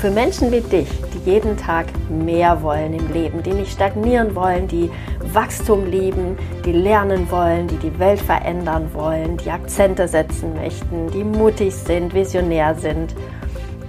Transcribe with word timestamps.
für 0.00 0.10
Menschen 0.10 0.50
wie 0.50 0.62
dich, 0.62 0.88
die 1.12 1.30
jeden 1.30 1.58
Tag 1.58 1.86
mehr 2.08 2.62
wollen 2.62 2.94
im 2.94 3.12
Leben, 3.12 3.42
die 3.42 3.52
nicht 3.52 3.70
stagnieren 3.70 4.34
wollen, 4.34 4.66
die 4.66 4.90
Wachstum 5.34 5.84
lieben, 5.84 6.38
die 6.64 6.72
lernen 6.72 7.30
wollen, 7.30 7.68
die 7.68 7.76
die 7.76 7.98
Welt 7.98 8.18
verändern 8.18 8.94
wollen, 8.94 9.36
die 9.36 9.50
Akzente 9.50 10.08
setzen 10.08 10.54
möchten, 10.54 11.10
die 11.10 11.22
mutig 11.22 11.74
sind, 11.74 12.14
visionär 12.14 12.74
sind 12.76 13.14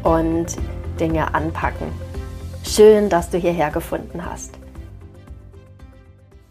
und 0.03 0.57
Dinge 0.99 1.33
anpacken. 1.33 1.87
Schön, 2.65 3.07
dass 3.07 3.29
du 3.29 3.37
hierher 3.37 3.71
gefunden 3.71 4.25
hast. 4.25 4.55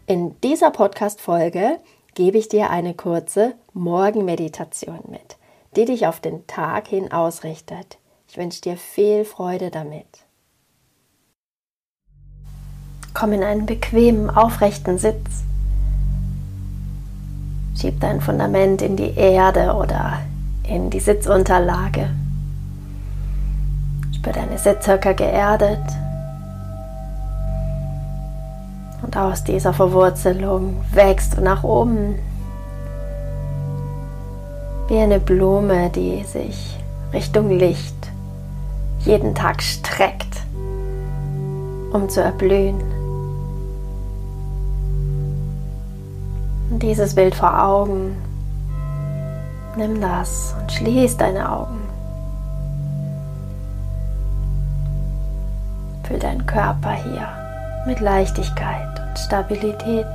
In 0.07 0.41
dieser 0.41 0.71
Podcast-Folge 0.71 1.77
gebe 2.15 2.39
ich 2.39 2.49
dir 2.49 2.71
eine 2.71 2.95
kurze 2.95 3.53
Morgenmeditation 3.73 5.01
mit, 5.07 5.37
die 5.75 5.85
dich 5.85 6.07
auf 6.07 6.19
den 6.19 6.47
Tag 6.47 6.87
hin 6.87 7.11
ausrichtet. 7.11 8.00
Ich 8.31 8.37
wünsche 8.37 8.61
dir 8.61 8.77
viel 8.77 9.25
Freude 9.25 9.71
damit. 9.71 10.07
Komm 13.13 13.33
in 13.33 13.43
einen 13.43 13.65
bequemen, 13.65 14.29
aufrechten 14.29 14.97
Sitz. 14.97 15.43
Schieb 17.75 17.99
dein 17.99 18.21
Fundament 18.21 18.81
in 18.81 18.95
die 18.95 19.17
Erde 19.17 19.73
oder 19.73 20.21
in 20.63 20.89
die 20.89 21.01
Sitzunterlage. 21.01 22.09
Spür 24.15 24.31
deine 24.31 24.57
Sitzhöcker 24.57 25.13
geerdet. 25.13 25.83
Und 29.01 29.17
aus 29.17 29.43
dieser 29.43 29.73
Verwurzelung 29.73 30.85
wächst 30.93 31.35
du 31.35 31.41
nach 31.41 31.65
oben 31.65 32.17
wie 34.87 34.99
eine 34.99 35.19
Blume, 35.19 35.89
die 35.89 36.23
sich 36.23 36.77
Richtung 37.11 37.49
Licht 37.49 38.10
jeden 39.05 39.33
Tag 39.35 39.61
streckt, 39.61 40.41
um 41.91 42.07
zu 42.09 42.21
erblühen. 42.21 42.79
Und 46.69 46.81
dieses 46.83 47.15
Bild 47.15 47.35
vor 47.35 47.63
Augen, 47.63 48.15
nimm 49.75 49.99
das 49.99 50.55
und 50.59 50.71
schließ 50.71 51.17
deine 51.17 51.51
Augen. 51.51 51.79
Fühl 56.03 56.19
deinen 56.19 56.45
Körper 56.45 56.93
hier 56.93 57.27
mit 57.85 57.99
Leichtigkeit 57.99 59.01
und 59.09 59.17
Stabilität. 59.17 60.05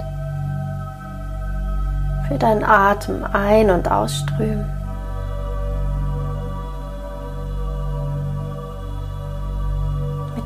Fühl 2.29 2.39
deinen 2.39 2.65
Atem 2.65 3.25
ein- 3.25 3.71
und 3.71 3.91
ausströmen. 3.91 4.76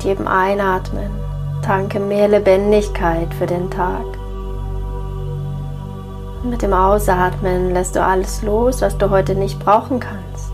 Mit 0.01 0.17
jedem 0.17 0.27
Einatmen 0.27 1.11
tanke 1.61 1.99
mehr 1.99 2.27
Lebendigkeit 2.27 3.31
für 3.35 3.45
den 3.45 3.69
Tag. 3.69 4.03
Und 6.41 6.49
mit 6.49 6.63
dem 6.63 6.73
Ausatmen 6.73 7.71
lässt 7.71 7.95
du 7.95 8.03
alles 8.03 8.41
los, 8.41 8.81
was 8.81 8.97
du 8.97 9.11
heute 9.11 9.35
nicht 9.35 9.59
brauchen 9.59 9.99
kannst. 9.99 10.53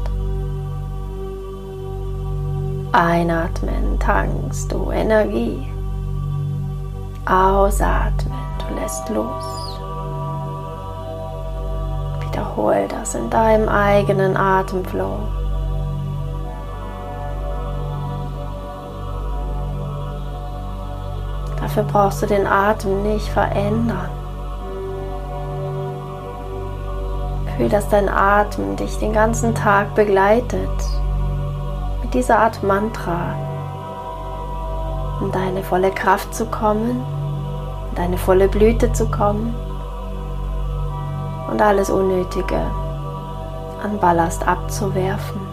Einatmen 2.92 3.98
tankst 4.00 4.70
du 4.70 4.92
Energie. 4.92 5.66
Ausatmen, 7.26 8.44
du 8.68 8.76
lässt 8.82 9.08
los. 9.08 9.46
Wiederhol 12.20 12.86
das 12.90 13.16
in 13.16 13.30
deinem 13.30 13.70
eigenen 13.70 14.36
Atemflow. 14.36 15.47
Dafür 21.68 21.84
brauchst 21.84 22.22
du 22.22 22.26
den 22.28 22.48
Atem 22.48 23.04
nicht 23.04 23.28
verändern. 23.28 24.10
Fühl, 27.58 27.68
dass 27.68 27.90
dein 27.90 28.08
Atem 28.08 28.78
dich 28.78 28.98
den 29.00 29.12
ganzen 29.12 29.54
Tag 29.54 29.94
begleitet. 29.94 30.70
Mit 32.02 32.14
dieser 32.14 32.40
Art 32.40 32.64
Mantra. 32.64 33.36
In 35.20 35.30
deine 35.34 35.62
volle 35.62 35.92
Kraft 35.92 36.34
zu 36.34 36.46
kommen, 36.46 37.04
in 37.90 37.96
deine 37.98 38.18
volle 38.18 38.48
Blüte 38.48 38.94
zu 38.94 39.12
kommen 39.12 39.54
und 41.52 41.62
alles 41.62 41.90
Unnötige 41.90 42.62
an 43.84 44.00
Ballast 44.00 44.48
abzuwerfen. 44.48 45.47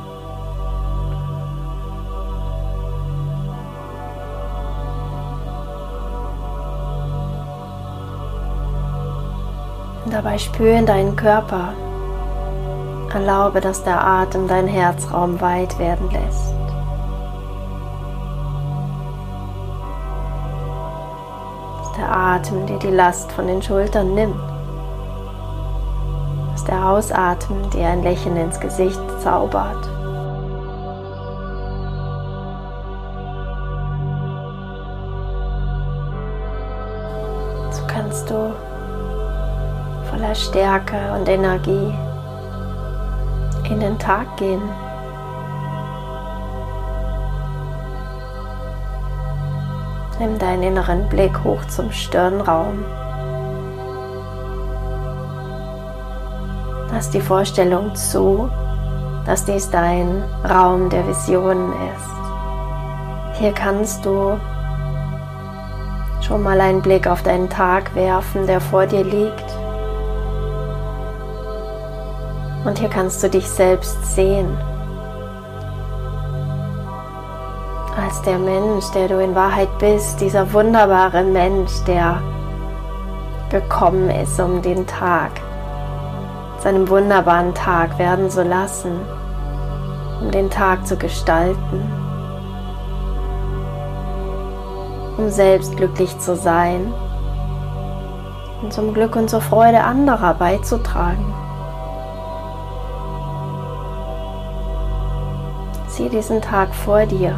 Dabei 10.11 10.37
spüren 10.39 10.85
deinen 10.85 11.17
Körper. 11.17 11.73
Erlaube, 13.13 13.61
dass 13.61 13.83
der 13.85 14.05
Atem 14.05 14.49
deinen 14.49 14.69
Herzraum 14.69 15.41
weit 15.41 15.79
werden 15.79 16.11
lässt. 16.11 16.55
Dass 21.79 21.93
der 21.97 22.15
Atem 22.15 22.67
dir 22.67 22.79
die 22.81 22.91
Last 22.91 23.33
von 23.33 23.47
den 23.47 23.63
Schultern 23.63 24.15
nimmt. 24.15 24.37
Dass 26.53 26.65
der 26.65 26.87
Ausatmen 26.87 27.71
dir 27.71 27.87
ein 27.87 28.03
Lächeln 28.03 28.37
ins 28.37 28.61
Gesicht 28.61 29.01
zaubert. 29.23 29.85
So 37.71 37.83
kannst 37.87 38.29
du 38.29 38.53
voller 40.25 40.35
Stärke 40.35 41.13
und 41.15 41.29
Energie 41.29 41.93
in 43.69 43.81
den 43.81 43.99
Tag 43.99 44.37
gehen. 44.37 44.63
Nimm 50.19 50.39
deinen 50.39 50.63
inneren 50.63 51.09
Blick 51.09 51.43
hoch 51.45 51.65
zum 51.67 51.91
Stirnraum. 51.91 52.85
Lass 56.93 57.11
die 57.11 57.21
Vorstellung 57.21 57.95
zu, 57.95 58.49
dass 59.27 59.45
dies 59.45 59.71
dein 59.71 60.23
Raum 60.49 60.89
der 60.89 61.07
Visionen 61.07 61.73
ist. 61.73 63.41
Hier 63.41 63.53
kannst 63.53 64.05
du 64.05 64.39
schon 66.23 66.43
mal 66.43 66.61
einen 66.61 66.81
Blick 66.81 67.09
auf 67.09 67.23
deinen 67.23 67.51
Tag 67.51 67.95
werfen, 67.95 68.47
der 68.47 68.61
vor 68.61 68.87
dir 68.87 69.03
liegt. 69.03 69.54
Und 72.65 72.79
hier 72.79 72.89
kannst 72.89 73.23
du 73.23 73.29
dich 73.29 73.47
selbst 73.47 74.15
sehen. 74.15 74.57
Als 78.03 78.23
der 78.23 78.39
Mensch, 78.39 78.91
der 78.95 79.09
du 79.09 79.23
in 79.23 79.35
Wahrheit 79.35 79.79
bist, 79.79 80.21
dieser 80.21 80.53
wunderbare 80.53 81.23
Mensch, 81.23 81.73
der 81.87 82.21
gekommen 83.51 84.11
ist, 84.11 84.41
um 84.41 84.63
den 84.63 84.87
Tag, 84.87 85.31
seinem 86.59 86.89
wunderbaren 86.89 87.55
Tag 87.55 87.99
werden 87.99 88.31
zu 88.31 88.43
lassen, 88.43 88.99
um 90.21 90.31
den 90.31 90.49
Tag 90.49 90.87
zu 90.87 90.97
gestalten, 90.97 91.83
um 95.19 95.29
selbst 95.29 95.77
glücklich 95.77 96.19
zu 96.19 96.35
sein 96.35 96.93
und 98.63 98.73
zum 98.73 98.95
Glück 98.95 99.15
und 99.15 99.29
zur 99.29 99.43
Freude 99.43 99.85
anderer 99.85 100.35
beizutragen. 100.35 101.44
Sieh 105.97 106.09
diesen 106.09 106.43
Tag 106.43 106.75
vor 106.75 107.07
dir. 107.07 107.37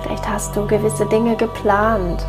Vielleicht 0.00 0.28
hast 0.28 0.54
du 0.54 0.64
gewisse 0.64 1.04
Dinge 1.06 1.34
geplant. 1.34 2.24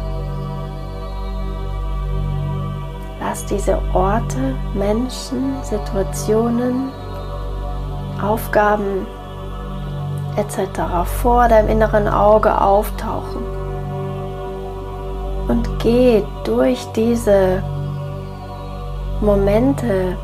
Lass 3.20 3.46
diese 3.46 3.78
Orte, 3.94 4.56
Menschen, 4.74 5.54
Situationen, 5.62 6.90
Aufgaben 8.20 9.06
etc. 10.36 10.82
vor 11.22 11.48
deinem 11.48 11.70
inneren 11.70 12.08
Auge 12.08 12.60
auftauchen. 12.60 13.44
Und 15.48 15.70
geh 15.78 16.24
durch 16.44 16.84
diese 16.96 17.62
Momente 19.22 20.18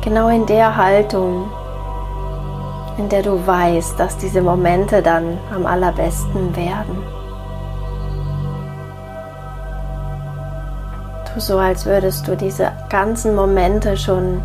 genau 0.00 0.28
in 0.28 0.46
der 0.46 0.74
Haltung, 0.74 1.50
in 2.98 3.08
der 3.08 3.22
du 3.22 3.46
weißt, 3.46 3.98
dass 3.98 4.16
diese 4.18 4.42
Momente 4.42 5.02
dann 5.02 5.38
am 5.54 5.66
allerbesten 5.66 6.54
werden. 6.56 7.02
Tu 11.32 11.40
so, 11.40 11.58
als 11.58 11.86
würdest 11.86 12.26
du 12.26 12.36
diese 12.36 12.72
ganzen 12.88 13.34
Momente 13.34 13.96
schon 13.96 14.42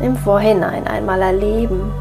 im 0.00 0.16
Vorhinein 0.16 0.86
einmal 0.86 1.20
erleben, 1.22 1.92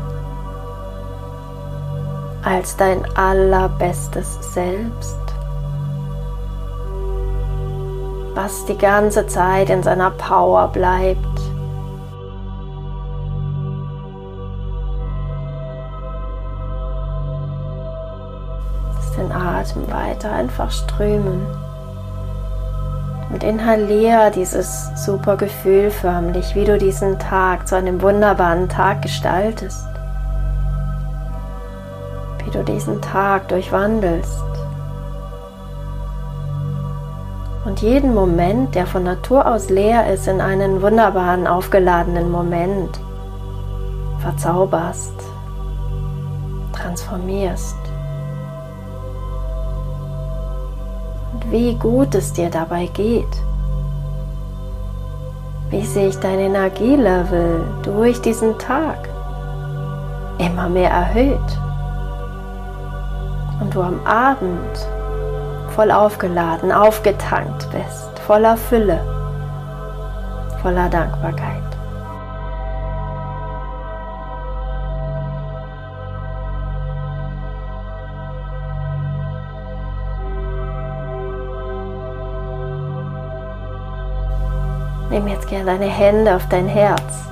als 2.44 2.76
dein 2.76 3.04
allerbestes 3.16 4.54
Selbst, 4.54 5.20
was 8.36 8.66
die 8.66 8.78
ganze 8.78 9.28
Zeit 9.28 9.70
in 9.70 9.82
seiner 9.82 10.12
Power 10.12 10.68
bleibt 10.68 11.53
den 19.24 19.32
Atem 19.32 19.92
weiter 19.92 20.32
einfach 20.32 20.72
strömen. 20.72 21.46
Und 23.32 23.44
inhaliere 23.44 24.32
dieses 24.32 24.92
super 25.04 25.38
Gefühl 25.38 25.90
förmlich, 25.90 26.54
wie 26.56 26.66
du 26.66 26.78
diesen 26.78 27.18
Tag 27.18 27.68
zu 27.68 27.76
einem 27.76 28.02
wunderbaren 28.02 28.70
Tag 28.70 29.02
gestaltest. 29.02 29.88
Wie 32.44 32.52
du 32.52 32.64
diesen 32.64 33.02
Tag 33.02 33.48
durchwandelst. 33.48 34.44
Und 37.66 37.82
jeden 37.82 38.14
Moment, 38.14 38.76
der 38.76 38.86
von 38.86 39.04
Natur 39.04 39.48
aus 39.48 39.70
leer 39.70 40.12
ist, 40.14 40.28
in 40.28 40.42
einen 40.42 40.82
wunderbaren, 40.82 41.48
aufgeladenen 41.48 42.30
Moment 42.30 43.00
verzauberst, 44.20 45.14
transformierst. 46.74 47.78
Wie 51.50 51.76
gut 51.76 52.16
es 52.16 52.34
dir 52.34 52.50
dabei 52.50 52.88
geht, 52.88 53.26
wie 55.70 55.86
sich 55.86 56.16
dein 56.20 56.40
Energielevel 56.40 57.66
durch 57.84 58.22
diesen 58.22 58.58
Tag? 58.60 59.10
Immer 60.38 60.70
mehr 60.70 60.90
erhöht. 60.90 61.40
Und 63.60 63.74
du 63.74 63.82
am 63.82 64.06
Abend 64.06 64.88
voll 65.76 65.92
aufgeladen, 65.92 66.72
aufgetankt 66.72 67.68
bist, 67.72 68.20
voller 68.20 68.58
Fülle, 68.58 69.00
voller 70.62 70.90
Dankbarkeit. 70.90 71.73
Nimm 85.10 85.28
jetzt 85.28 85.48
gerne 85.48 85.66
deine 85.66 85.86
Hände 85.86 86.36
auf 86.36 86.48
dein 86.50 86.68
Herz. 86.68 87.24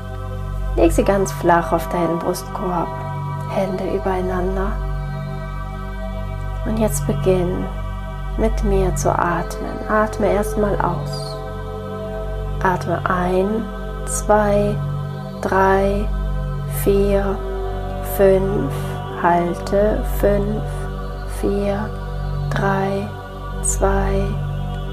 Leg 0.75 0.91
sie 0.91 1.03
ganz 1.03 1.31
flach 1.33 1.71
auf 1.71 1.87
deinen 1.89 2.19
Brustkorb. 2.19 2.87
Hände 3.53 3.83
übereinander. 3.95 4.71
Und 6.65 6.77
jetzt 6.77 7.05
beginn 7.07 7.65
mit 8.37 8.63
mir 8.63 8.95
zu 8.95 9.09
atmen. 9.11 9.89
Atme 9.89 10.31
erstmal 10.31 10.79
aus. 10.79 11.35
Atme 12.63 13.01
ein, 13.09 13.65
zwei, 14.05 14.75
drei, 15.41 16.07
vier, 16.83 17.37
fünf. 18.15 18.71
Halte 19.21 20.03
fünf, 20.19 20.63
vier, 21.41 21.89
drei, 22.49 23.07
zwei, 23.63 24.23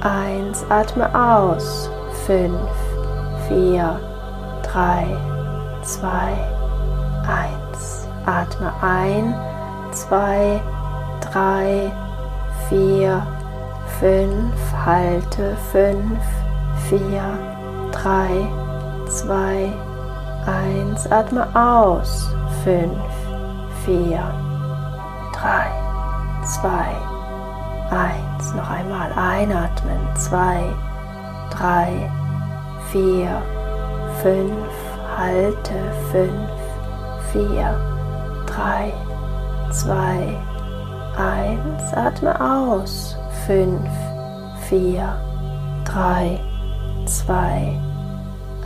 eins. 0.01 0.65
Atme 0.69 1.09
aus. 1.15 1.91
5, 2.29 2.53
4, 3.49 3.99
3, 4.63 5.17
2, 5.83 6.09
1. 7.27 8.07
Atme 8.27 8.71
ein, 8.83 9.35
2, 9.93 10.61
3, 11.33 11.91
4, 12.69 13.27
5. 13.99 14.53
Halte 14.85 15.57
5, 15.73 15.97
4, 16.91 17.01
3, 17.93 18.47
2, 19.09 19.73
1. 20.45 21.11
Atme 21.11 21.47
aus. 21.55 22.31
5, 22.63 22.93
4, 23.87 24.21
3, 25.33 25.71
2, 26.45 26.69
1. 27.91 28.55
Noch 28.55 28.69
einmal 28.69 29.11
einatmen. 29.17 30.01
2, 30.15 30.61
3, 30.61 30.88
vier, 32.91 33.43
fünf, 34.23 34.73
halte 35.17 35.75
fünf, 36.11 36.51
vier, 37.33 37.75
drei, 38.47 38.93
zwei, 39.71 40.37
eins, 41.17 41.93
atme 41.95 42.41
aus, 42.41 43.17
fünf, 43.47 43.91
vier, 44.69 45.17
drei, 45.85 46.39
zwei, 47.07 47.79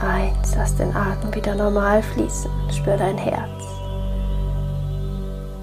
eins, 0.01 0.55
lass 0.57 0.77
den 0.77 0.95
Atem 0.95 1.35
wieder 1.35 1.55
normal 1.55 2.03
fließen, 2.03 2.51
spür 2.71 2.97
dein 2.97 3.19
Herz. 3.19 3.49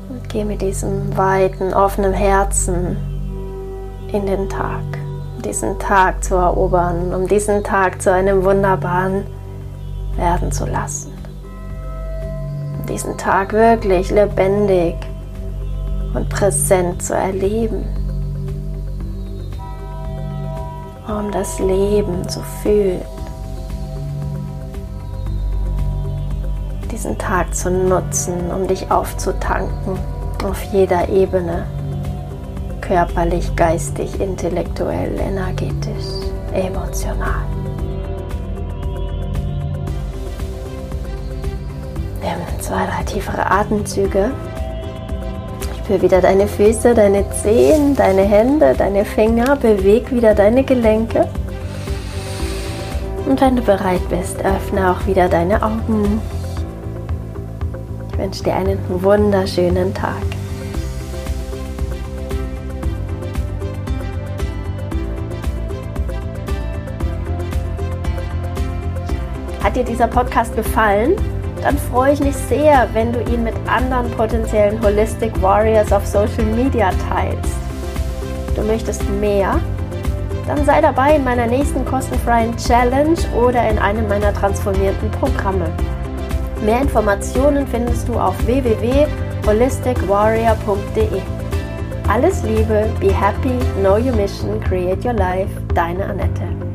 Und 0.10 0.27
geh 0.30 0.44
mit 0.44 0.62
diesem 0.62 1.16
weiten, 1.16 1.74
offenen 1.74 2.13
Herzen 2.13 2.98
in 4.12 4.25
den 4.25 4.50
Tag 4.50 4.99
diesen 5.41 5.80
Tag 5.80 6.24
zu 6.24 6.36
erobern, 6.36 7.13
um 7.13 7.27
diesen 7.27 7.63
Tag 7.63 8.01
zu 8.01 8.12
einem 8.12 8.44
wunderbaren 8.44 9.25
werden 10.15 10.51
zu 10.51 10.65
lassen. 10.65 11.12
Um 12.80 12.86
diesen 12.86 13.18
Tag 13.18 13.53
wirklich 13.53 14.12
lebendig 14.12 14.95
und 16.13 16.30
präsent 16.30 17.01
zu 17.01 17.13
erleben. 17.15 17.86
Um 21.07 21.31
das 21.31 21.59
Leben 21.59 22.28
zu 22.28 22.42
fühlen. 22.61 23.02
Diesen 26.92 27.18
Tag 27.18 27.56
zu 27.56 27.71
nutzen, 27.71 28.52
um 28.52 28.68
dich 28.68 28.92
aufzutanken 28.92 29.97
auf 30.44 30.61
jeder 30.73 31.09
Ebene 31.09 31.66
körperlich, 32.90 33.56
geistig, 33.56 34.19
intellektuell, 34.19 35.19
energetisch, 35.19 36.10
emotional. 36.54 37.46
Nimm 42.24 42.60
zwei, 42.60 42.88
drei 42.88 43.04
tiefere 43.06 43.46
Atemzüge. 43.52 44.31
Spür 45.78 46.02
wieder 46.02 46.19
deine 46.19 46.48
Füße, 46.48 46.96
deine 46.96 47.30
Zehen, 47.30 47.96
deine 47.96 48.24
Hände, 48.24 48.74
deine 48.76 49.06
Finger. 49.06 49.56
Beweg 49.56 50.12
wieder 50.12 50.34
deine 50.34 50.64
Gelenke. 50.64 51.28
Und 53.28 53.40
wenn 53.40 53.56
du 53.56 53.62
bereit 53.62 54.02
bist, 54.10 54.38
öffne 54.44 54.92
auch 54.92 55.06
wieder 55.06 55.30
deine 55.30 55.62
Augen. 55.62 56.19
Ich 58.12 58.18
wünsche 58.18 58.44
dir 58.44 58.56
einen 58.56 58.80
wunderschönen 58.90 59.94
Tag. 59.94 60.39
Hat 69.69 69.76
dir 69.76 69.83
dieser 69.83 70.07
Podcast 70.07 70.56
gefallen? 70.56 71.14
Dann 71.61 71.78
freue 71.78 72.14
ich 72.14 72.19
mich 72.21 72.35
sehr, 72.35 72.88
wenn 72.94 73.14
du 73.14 73.21
ihn 73.31 73.44
mit 73.44 73.54
anderen 73.68 74.09
potenziellen 74.09 74.81
Holistic 74.81 75.40
Warriors 75.44 75.94
auf 75.94 76.07
Social 76.07 76.45
Media 76.56 76.90
teilst. 77.07 77.54
Du 78.56 78.64
möchtest 78.64 79.07
mehr? 79.21 79.59
Dann 80.47 80.66
sei 80.66 80.81
dabei 80.81 81.18
in 81.18 81.23
meiner 81.23 81.45
nächsten 81.45 81.85
kostenfreien 81.85 82.57
Challenge 82.57 83.19
oder 83.40 83.69
in 83.69 83.78
einem 83.78 84.07
meiner 84.07 84.33
transformierten 84.33 85.11
Programme. 85.11 85.69
Mehr 86.66 86.81
Informationen 86.81 87.68
findest 87.68 88.07
du 88.07 88.16
auf 88.16 88.33
www.holisticwarrior.de. 88.47 91.21
Alles 92.07 92.42
Liebe, 92.42 92.90
be 92.99 93.14
happy, 93.14 93.59
know 93.81 93.97
your 93.97 94.16
mission, 94.16 94.59
create 94.61 95.06
your 95.06 95.14
life, 95.14 95.52
deine 95.76 96.06
Annette. 96.06 96.69